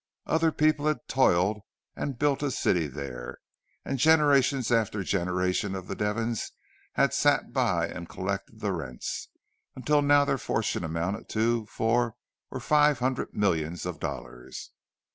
[0.25, 1.61] Other people had toiled
[1.95, 3.37] and built a city there,
[3.85, 6.53] and generation after generation of the Devons
[6.93, 9.27] had sat by and collected the rents,
[9.75, 12.15] until now their fortune amounted to four
[12.49, 14.71] or five hundred millions of dollars.